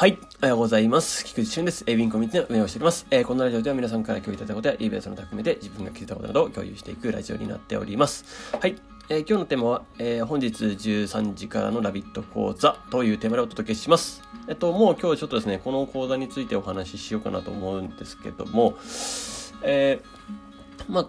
[0.00, 0.18] はい。
[0.40, 1.26] おはようございます。
[1.26, 1.84] 菊池俊です。
[1.86, 3.06] エビンコミュニティの運営をしております。
[3.10, 8.24] えー、このラジオでは皆さんから共有いただいたことや、eBay その匠で自分が気づいたことなどを共有していくラジオになっております。
[8.58, 8.76] はい。
[9.10, 14.22] えー、今日のテーマは、えー、本日13時からのラビット講座というテーマでお届けします。
[14.48, 18.78] えっと、もう今日ちょっとですね、この講座についてお話ししようかなと思うんですけども、
[19.62, 21.08] えー、まあ、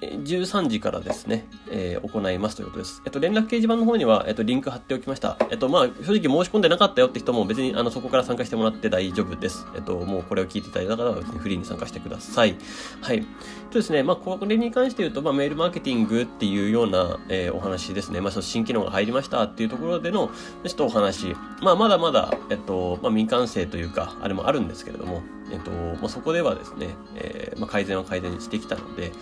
[0.00, 3.02] 13時からですね、えー、行いますということです。
[3.04, 5.36] えっと、連絡掲示板の方には、えっと、リンク貼っておきました。
[5.50, 9.66] えっと、まあ、正直申し込んでなかったよって人も別に、あの、そこから参加してもらって大丈夫です。
[9.74, 12.56] えっと、もうこれを聞いていただいた方は別にフリーに参加してください。
[13.02, 13.26] はい。
[13.70, 18.20] とですね、まあ、これに関して言うと、まあ、メールマーケティングっていうような、えー、お話ですね。
[18.20, 20.30] まあ、その新機能が入りましたっていうところでの、
[20.64, 21.36] ちょっとお話。
[21.62, 29.12] まあ、まだまだ、えっと、まあ、民間性というか、あれもあるんですけれども、えっと、まあ、そこではですね、えー、まあ、改善は改善してきたので、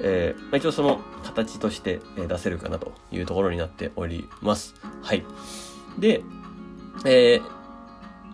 [0.00, 4.74] えー、まあ、一応その形として出せるかなというところになっております。
[5.02, 5.24] はい。
[5.98, 6.22] で、
[7.04, 7.42] えー、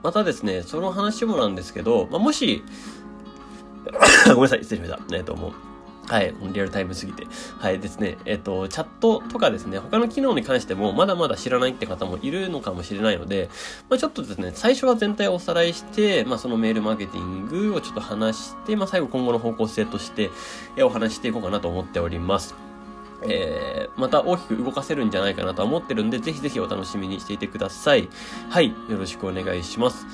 [0.02, 2.62] またですね、その話もなんですけど、まあ、もし、
[4.28, 5.16] ごめんなさい、失礼しました。
[5.16, 5.52] えっ、と、もう、
[6.08, 7.26] はい、リアルタイムすぎて。
[7.58, 8.16] はいですね。
[8.24, 13.50] えっ、と、チャットとかですね、他の機能に関してもまだまだ知らないって方もいるのかもしれないので、
[13.90, 20.30] まあ、ちょっとですね、最初は全体をおさらいして、まあ、そのメールマーケティングをちょっと話して、まあ、最後今後の方向性として、
[20.76, 22.54] えお話していこうかなと思っております。
[23.22, 28.08] えー、また大きく動かせるんじゃないかなと思ってるんで、ぜひぜひお楽しみにしていてください。
[28.48, 30.06] はい、よろしくお願いします。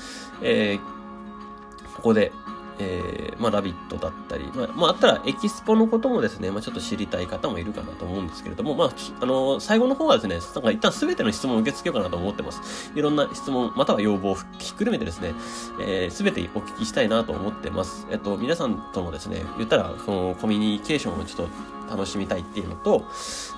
[0.43, 2.33] えー、ここで、
[2.79, 12.93] えー、まあ、ラビットだったり、まあ、まあ、あったらエキスポのこともですね、まあ、ちょっと知りたい方もいるかなと思うんですけれども、まあ、あの、最後の方はですね、なんか一旦すべての質問を受け付けようかなと思ってます。
[12.95, 15.35] いろんな質問、または要望をひっくるめてですね、
[15.81, 18.07] えす、べてお聞きしたいなと思ってます。
[18.11, 21.49] えっと、皆さんともですね、言ったら、そのコミュニケーションをちょっ
[21.87, 23.05] と楽しみたいっていうのと、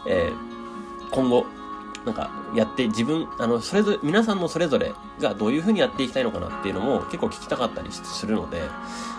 [0.06, 1.47] えー、今後、
[2.06, 8.62] なんか、やって、自分、あの、それぞれ、皆さんのそれぞれがどういうふうにやっていきたいのかなっていうのも結構聞きたかったりするので、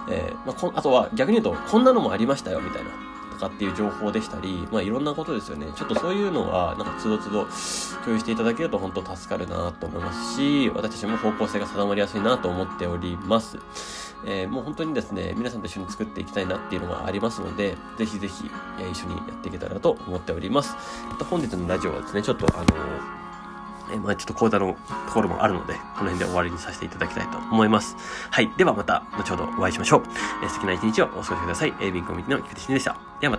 [0.09, 2.89] えー、まあ、こあとは逆に言うと、こんなのもありましたよ、みたいな。
[3.37, 5.67] とかっていう情報でしたり、まあいろんなことですよね。
[5.75, 7.45] ちょっとそういうのは、なんかつどつど
[8.03, 13.57] 共有していただけると本当助かるなと思いますし、私たちも方向性が定まりやすいなと思っております。
[14.25, 20.75] えー、もう本当にですね、皆さんと一緒に作っていきたいなっていうのがありますので、ぜひぜひ、え、一緒にやっていけたらと思っております。
[21.29, 23.16] 本日のラジオはですね、ちょっとあのー
[23.91, 24.75] えまあちょっと講座の
[25.07, 27.95] ところもあるので、この辺で終わりにさせていただきたいと思います。
[28.29, 28.51] はい。
[28.57, 30.03] ではまた、後ほどお会いしましょう。
[30.43, 31.73] えー、素敵な一日をお過ごしください。
[31.79, 32.97] えー、ビンコミュニティの菊池でした。
[33.19, 33.35] ではまた。